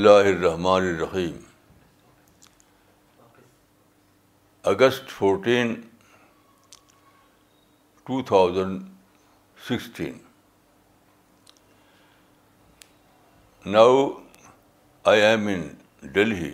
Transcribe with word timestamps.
اللہ 0.00 0.26
الرحمن 0.28 0.66
الرحیم 0.90 1.32
August 4.70 5.08
fourteen 5.16 5.74
two 8.06 8.20
thousand 8.30 8.80
sixteen 9.68 10.16
now 13.72 13.98
I 15.12 15.20
am 15.22 15.46
in 15.54 15.68
Delhi 16.12 16.50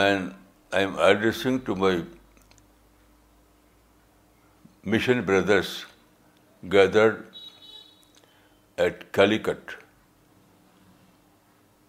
and 0.00 0.30
I 0.72 0.84
am 0.84 0.98
addressing 1.08 1.58
to 1.64 1.76
my 1.84 2.02
mission 4.96 5.20
brothers 5.26 5.74
gathered 6.72 7.22
at 8.82 9.04
Calicut 9.14 9.80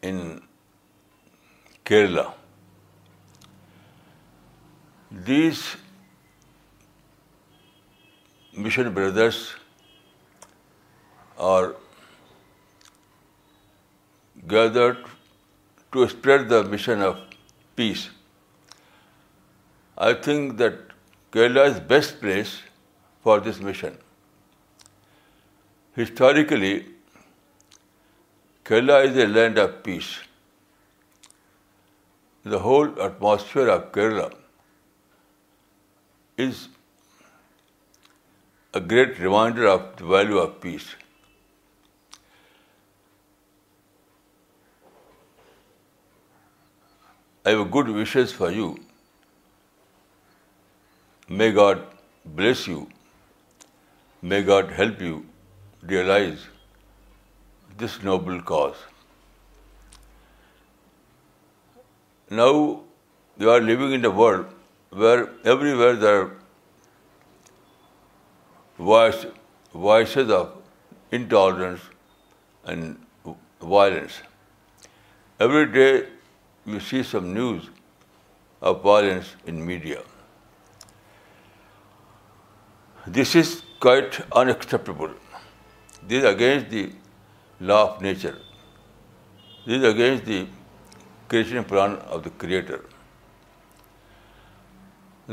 in 0.10 0.22
Kerala. 1.90 2.26
These 5.30 5.64
mission 8.68 8.94
brothers 9.00 9.42
are 11.52 11.68
gathered 14.54 15.04
to 15.96 16.08
spread 16.16 16.50
the 16.54 16.64
mission 16.76 17.06
of 17.10 17.20
peace. 17.82 18.04
I 20.10 20.14
think 20.28 20.58
that 20.64 20.80
Kerala 21.36 21.68
is 21.72 21.76
the 21.82 21.88
best 21.94 22.20
place 22.24 22.58
for 23.28 23.40
this 23.50 23.62
mission. 23.72 24.02
Historically, 26.02 26.76
Kerala 28.70 29.06
is 29.06 29.18
a 29.22 29.28
land 29.28 29.58
of 29.62 29.72
peace. 29.86 30.10
The 32.52 32.60
whole 32.68 32.90
atmosphere 33.06 33.72
of 33.74 33.82
Kerala 33.98 34.28
is 36.46 36.62
a 38.82 38.82
great 38.94 39.20
reminder 39.26 39.68
of 39.74 39.84
the 39.98 40.08
value 40.16 40.40
of 40.44 40.56
peace. 40.68 40.88
I 47.46 47.56
have 47.56 47.66
good 47.70 47.94
wishes 48.00 48.38
for 48.42 48.54
you. 48.62 48.70
May 51.28 51.52
God 51.60 51.86
bless 52.42 52.66
you. 52.74 52.88
May 54.22 54.44
God 54.44 54.76
help 54.82 55.08
you 55.10 55.24
realize 55.96 56.42
this 57.82 58.00
noble 58.08 58.42
cause. 58.52 58.82
Now 62.40 62.52
we 62.56 63.50
are 63.54 63.62
living 63.70 63.94
in 63.98 64.06
a 64.10 64.12
world 64.22 65.00
where 65.04 65.26
everywhere 65.54 65.96
there 66.04 66.22
are 68.90 69.20
voices 69.88 70.34
of 70.40 71.20
intolerance 71.20 71.90
and 72.74 73.34
violence. 73.76 74.22
Every 75.40 75.68
day 75.78 75.92
you 75.98 76.80
see 76.80 77.04
some 77.12 77.34
news 77.34 77.70
of 78.62 78.82
violence 78.82 79.36
in 79.46 79.64
media. 79.74 80.02
This 83.20 83.36
is 83.44 83.52
quite 83.88 84.20
unacceptable. 84.42 85.12
This 86.06 86.24
is 86.24 86.34
against 86.36 86.76
the 86.78 86.90
law 87.70 87.82
of 87.84 88.02
nature. 88.08 88.38
This 89.66 89.78
is 89.80 89.88
against 89.90 90.26
the 90.32 90.40
creation 91.34 91.70
plan 91.72 91.96
of 92.16 92.24
the 92.26 92.32
Creator. 92.44 92.80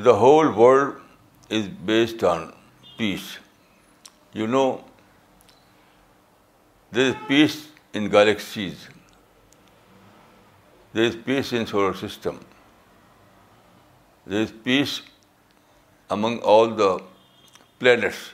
The 0.09 0.15
whole 0.23 0.51
world 0.59 1.51
is 1.61 1.67
based 1.91 2.25
on 2.33 2.45
peace. 2.99 3.31
You 4.41 4.47
know, 4.57 4.67
there 6.99 7.13
is 7.15 7.17
peace 7.31 7.57
in 8.01 8.09
galaxies. 8.17 8.85
There 10.99 11.13
is 11.13 11.17
peace 11.31 11.53
in 11.61 11.67
solar 11.73 11.97
system. 12.03 12.39
There 14.33 14.47
is 14.49 14.53
peace 14.69 14.95
among 16.19 16.39
all 16.41 16.69
the 16.83 16.93
planets. 17.83 18.29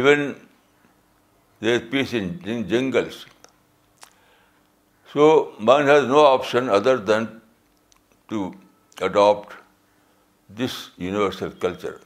Even 0.00 0.34
there 1.60 1.78
is 1.80 1.84
peace 1.92 2.12
in 2.12 2.68
jungles. 2.68 3.26
So 5.12 5.26
man 5.58 5.86
has 5.86 6.06
no 6.08 6.24
option 6.24 6.68
other 6.68 6.96
than 7.10 7.28
to 8.32 8.42
adopt 9.00 9.54
this 10.48 10.76
universal 11.04 11.52
culture. 11.52 12.00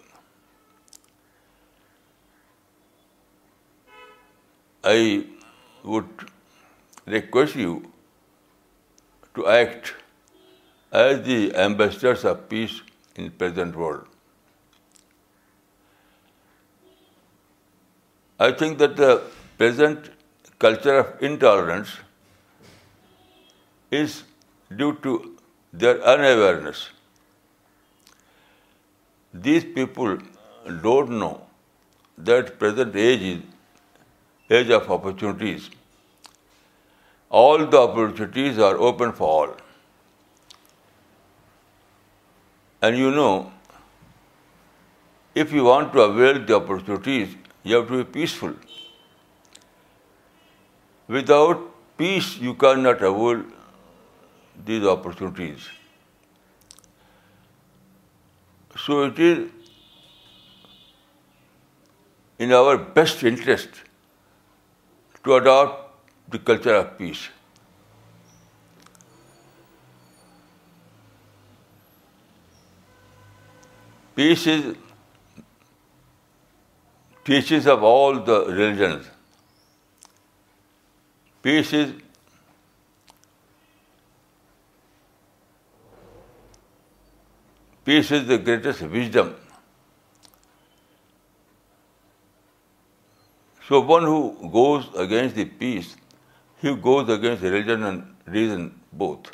I 4.85 5.25
would 5.85 6.29
request 7.07 7.57
you 7.57 7.75
to 9.35 9.49
act 9.55 9.95
as 10.93 11.21
the 11.25 11.41
ambassadors 11.65 12.25
of 12.25 12.47
peace 12.53 12.81
in 13.17 13.29
the 13.31 13.37
present 13.43 13.77
world. 13.77 14.07
I 18.39 18.53
think 18.53 18.79
that 18.79 18.97
the 18.97 19.21
present 19.61 20.07
culture 20.65 20.93
of 21.01 21.25
intolerance 21.29 21.97
is 23.99 24.23
due 24.81 24.93
to 25.07 25.15
their 25.83 25.99
unawareness. 26.13 26.85
These 29.49 29.67
people 29.75 30.17
don't 30.87 31.13
know 31.25 31.33
that 32.31 32.49
present 32.63 32.97
age 33.09 33.27
is 33.33 34.57
age 34.61 34.73
of 34.79 34.89
opportunities. 34.97 35.69
All 37.43 37.67
the 37.77 37.81
opportunities 37.91 38.63
are 38.71 38.77
open 38.91 39.13
for 39.21 39.35
all. 39.35 39.55
And 42.83 43.05
you 43.05 43.13
know, 43.21 43.53
if 45.35 45.53
you 45.53 45.69
want 45.71 45.93
to 45.93 46.03
avail 46.09 46.43
the 46.47 46.59
opportunities, 46.63 47.37
you 47.63 47.81
have 47.81 47.89
to 47.95 48.03
be 48.03 48.13
peaceful. 48.19 48.59
Without 51.15 51.63
peace, 52.01 52.27
you 52.49 52.53
cannot 52.65 53.01
avoid 53.07 53.41
these 54.69 54.85
opportunities. 54.93 55.65
So 58.85 59.01
it 59.07 59.19
is 59.31 59.41
in 62.47 62.57
our 62.61 62.77
best 63.01 63.27
interest 63.33 63.83
to 65.25 65.37
adopt 65.41 66.09
the 66.37 66.45
culture 66.53 66.77
of 66.77 66.97
peace. 67.03 67.27
Peace 74.21 74.51
is 74.59 74.67
teachings 77.31 77.73
of 77.77 77.89
all 77.95 78.29
the 78.33 78.45
religions. 78.59 79.09
Peace 81.43 81.73
is 81.73 81.95
the 87.85 88.39
greatest 88.39 88.83
wisdom. 88.83 89.35
So 93.67 93.81
one 93.81 94.03
who 94.03 94.51
goes 94.53 94.91
against 94.97 95.35
the 95.35 95.47
peace, 95.47 95.97
he 96.61 96.75
goes 96.75 97.09
against 97.09 97.43
religion 97.43 97.85
and 97.85 98.15
reason 98.27 98.79
both. 98.93 99.31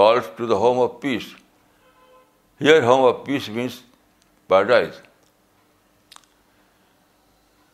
calls 0.00 0.28
to 0.36 0.46
the 0.46 0.54
home 0.64 0.80
of 0.82 1.00
peace 1.02 1.22
here 2.60 2.82
home 2.84 3.04
of 3.08 3.24
peace 3.26 3.48
means 3.56 3.80
paradise 4.48 5.00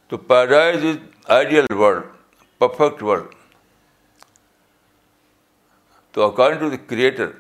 تو 0.09 0.17
paradise 0.31 0.85
is 0.85 0.97
ideal 1.39 1.73
world 1.79 2.05
perfect 2.59 3.03
world 3.11 3.35
تو 6.13 6.27
according 6.29 6.61
to 6.61 6.71
the 6.77 6.83
creator 6.95 7.31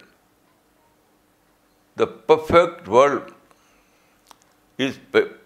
The 2.00 2.06
perfect 2.31 2.88
world 2.94 3.32
is 4.87 4.99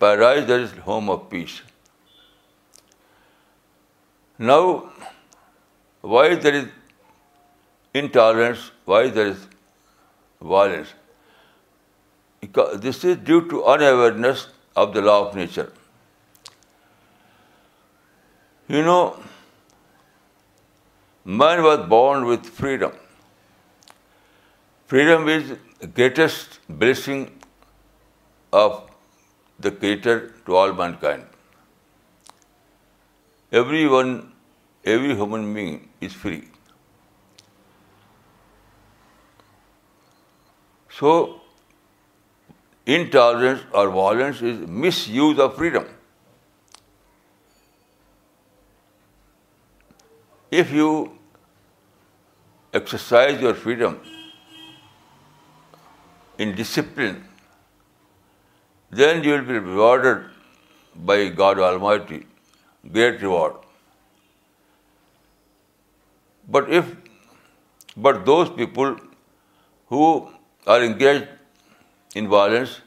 paradise, 0.05 0.47
that 0.47 0.65
is 0.67 0.73
home 0.87 1.11
of 1.17 1.21
peace. 1.35 1.61
Now, 4.50 4.62
why 6.00 6.25
there 6.47 6.61
is 6.62 6.67
intolerance, 8.03 8.65
why 8.85 9.00
there 9.19 9.35
is 9.35 9.47
violence? 10.41 10.94
Because 12.41 12.81
this 12.81 13.05
is 13.05 13.23
due 13.31 13.41
to 13.53 13.62
unawareness 13.77 14.47
of 14.75 14.94
the 14.94 15.03
law 15.09 15.19
of 15.29 15.37
nature. 15.37 15.71
You 18.67 18.85
know, 18.91 19.03
man 21.25 21.62
was 21.62 21.88
born 21.94 22.29
with 22.29 22.55
freedom. 22.62 23.03
Freedom 24.88 25.37
is 25.38 25.59
the 25.82 25.87
greatest 25.97 26.56
blessing 26.81 27.21
of 28.59 28.73
the 29.67 29.71
Creator 29.77 30.17
to 30.49 30.56
all 30.62 30.75
mankind. 30.81 31.38
Every 33.61 33.81
human 33.85 35.47
being 35.55 35.88
is 36.09 36.19
free. 36.27 36.43
So, 40.99 41.15
intolerance 42.99 43.65
or 43.73 43.88
violence 43.97 44.47
is 44.53 44.62
misuse 44.88 45.43
of 45.49 45.59
freedom. 45.62 45.91
If 50.50 50.73
you 50.73 50.94
exercise 52.82 53.47
your 53.49 53.61
freedom 53.67 54.00
in 56.44 56.53
discipline, 56.59 57.17
then 59.00 59.25
you 59.25 59.32
will 59.37 59.47
be 59.49 59.59
rewarded 59.59 60.23
by 61.11 61.17
God 61.41 61.61
Almighty, 61.67 62.19
great 62.99 63.27
reward. 63.27 63.59
But 66.56 68.25
those 68.31 68.50
people 68.61 68.94
who 69.94 70.05
are 70.67 70.82
engaged 70.85 71.29
in 72.15 72.29
violence, 72.29 72.81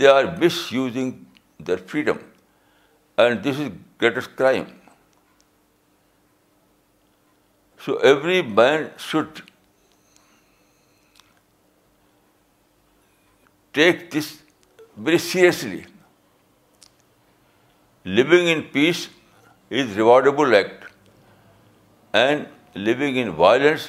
they 0.00 0.08
are 0.14 0.24
misusing 0.44 1.12
their 1.68 1.78
freedom, 1.92 2.24
and 3.24 3.48
this 3.48 3.66
is 3.66 3.70
greatest 3.98 4.36
crime. 4.42 4.66
So 7.96 8.00
every 8.12 8.40
man 8.60 8.92
should 9.10 9.44
take 13.76 14.08
this 14.16 14.30
very 15.08 15.20
seriously. 15.26 15.82
Living 18.18 18.50
in 18.52 18.62
peace 18.76 19.02
is 19.80 19.84
a 19.84 20.00
rewardable 20.00 20.58
act, 20.58 20.84
and 22.24 22.82
living 22.88 23.16
in 23.22 23.32
violence 23.42 23.88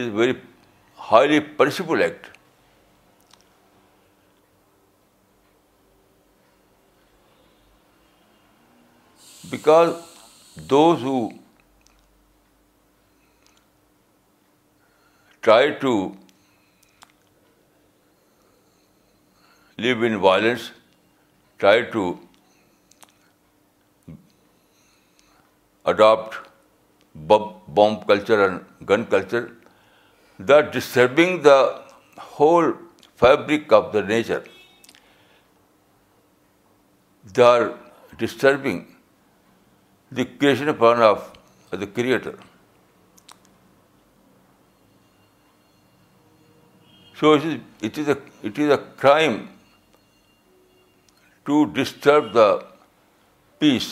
is 0.00 0.06
a 0.12 0.16
very 0.20 0.36
highly 1.10 1.40
punishable 1.60 2.06
act. 2.06 2.30
Because 9.54 10.58
those 10.72 11.08
who 11.10 11.22
try 15.50 15.62
to 15.86 15.96
live 19.84 20.06
in 20.08 20.16
violence, 20.24 20.68
try 21.62 21.74
to 21.94 22.04
adopt 25.92 26.40
bomb 27.80 27.98
culture 28.12 28.38
and 28.46 28.88
gun 28.92 29.04
culture, 29.16 29.42
they 30.38 30.58
are 30.60 30.66
disturbing 30.78 31.36
the 31.48 31.58
whole 32.36 32.72
fabric 33.24 33.76
of 33.78 33.92
the 33.92 34.02
nature. 34.08 34.42
They 37.36 37.46
are 37.50 37.68
disturbing 38.24 38.80
the 40.18 40.26
creation 40.32 40.74
plan 40.80 41.06
of 41.10 41.22
the 41.84 41.86
Creator. 41.98 42.34
So 47.20 47.32
it 47.96 48.62
is 48.66 48.78
a 48.78 48.84
crime 49.04 49.44
to 51.50 51.60
disturb 51.78 52.30
the 52.32 52.48
peace. 53.64 53.86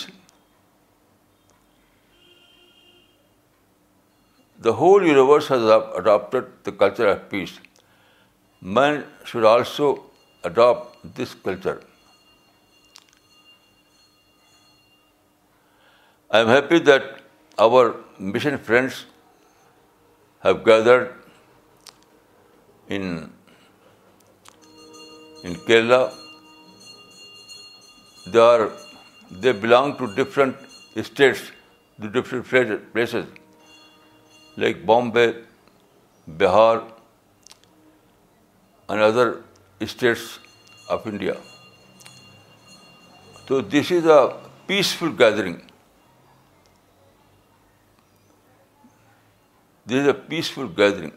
The 4.69 4.75
whole 4.81 5.07
universe 5.07 5.49
has 5.49 5.65
adopted 5.77 6.51
the 6.65 6.75
culture 6.85 7.09
of 7.13 7.23
peace. 7.31 7.55
Man 8.79 8.99
should 9.25 9.47
also 9.53 9.87
adopt 10.45 10.99
this 11.17 11.35
culture. 11.49 11.75
I 16.31 16.45
am 16.45 16.53
happy 16.53 16.79
that 16.91 17.11
our 17.59 17.95
mission 18.19 18.59
friends 18.71 19.07
have 20.41 20.65
gathered 20.71 21.09
in 22.89 23.33
Kerala 25.69 26.03
they 28.33 29.53
belong 29.65 29.95
to 30.01 30.09
different 30.17 30.69
states, 31.07 31.43
to 32.03 32.11
different 32.17 32.91
places, 32.93 33.27
like 34.65 34.85
Bombay, 34.91 35.29
Bihar, 36.43 36.85
and 38.89 39.07
other 39.09 39.27
states 39.95 40.27
of 40.97 41.07
India. 41.13 41.37
So 43.49 43.61
this 43.77 43.91
is 43.91 44.13
a 44.15 44.21
peaceful 44.69 45.13
gathering. 45.25 45.59
This 49.87 50.03
is 50.05 50.15
a 50.15 50.15
peaceful 50.15 50.69
gathering. 50.81 51.13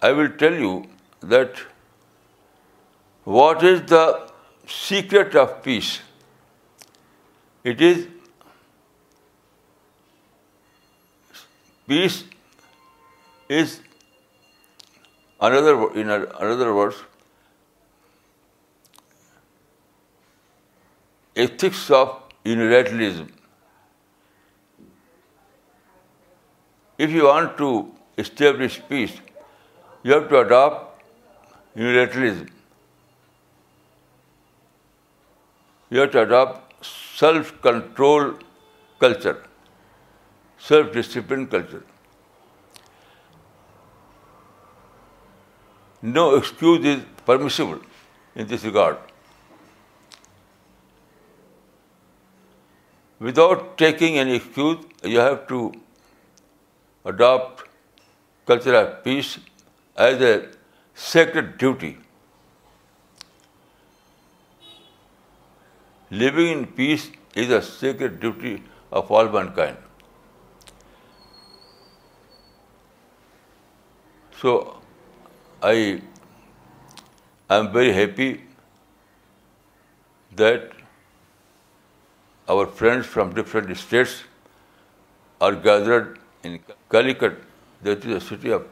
I 0.00 0.10
will 0.12 0.32
tell 0.44 0.64
you 0.64 0.74
that 1.34 1.60
what 3.24 3.62
is 3.62 3.82
the 3.82 4.30
secret 4.66 5.36
of 5.36 5.62
peace? 5.62 6.00
It 7.62 7.80
is 7.80 8.06
peace 11.86 12.24
is 13.48 13.80
in 15.40 16.10
another 16.40 16.74
words 16.74 16.96
ethics 21.36 21.90
of 21.90 22.22
unilateralism. 22.44 23.28
If 26.98 27.10
you 27.10 27.26
want 27.26 27.56
to 27.58 27.92
establish 28.18 28.80
peace, 28.88 29.14
you 30.02 30.12
have 30.12 30.28
to 30.28 30.40
adopt 30.40 31.04
unilateralism. 31.76 32.48
we 35.94 35.98
have 36.00 36.12
to 36.12 36.20
adopt 36.20 36.86
self-control 37.22 38.30
culture, 39.02 39.34
self-discipline 40.68 41.42
culture. 41.54 41.80
No 46.12 46.26
excuse 46.36 46.88
is 46.92 47.02
permissible 47.26 47.82
in 48.34 48.50
this 48.52 48.64
regard. 48.70 49.04
Without 53.18 53.66
taking 53.86 54.20
any 54.22 54.36
excuse, 54.36 54.86
you 55.16 55.18
have 55.18 55.40
to 55.48 55.64
adopt 57.04 57.66
culture 58.52 58.76
of 58.84 58.94
peace 59.04 59.34
as 60.12 60.30
a 60.30 60.36
sacred 61.10 61.58
duty. 61.66 61.98
Living 66.20 66.50
in 66.52 66.66
peace 66.78 67.10
is 67.42 67.50
a 67.58 67.62
sacred 67.66 68.20
duty 68.20 68.62
of 69.00 69.10
all 69.10 69.28
mankind. 69.36 69.76
So, 74.40 74.54
I 75.62 76.02
am 77.58 77.72
very 77.72 77.92
happy 78.00 78.30
that 80.36 80.70
our 82.48 82.66
friends 82.66 83.06
from 83.06 83.32
different 83.32 83.74
states 83.84 84.16
are 85.40 85.54
gathered 85.68 86.18
in 86.42 86.58
Calicut, 86.90 87.38
that 87.82 88.04
is 88.04 88.14
the 88.16 88.22
city 88.28 88.50
of 88.50 88.66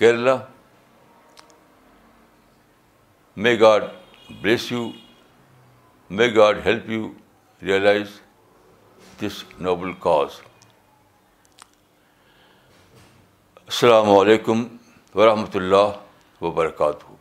Kerala. 0.00 0.40
May 3.36 3.56
God 3.68 3.92
bless 4.42 4.72
you 4.72 4.94
may 6.16 6.26
God 6.34 6.58
help 6.66 6.88
you 6.90 7.06
realise 7.62 8.08
this 9.20 9.42
noble 9.62 9.92
cause 10.04 10.40
السلام 13.66 14.10
علیکم 14.16 14.64
ورحمۃ 15.18 15.56
اللہ 15.62 16.44
وبرکاتہ 16.44 17.17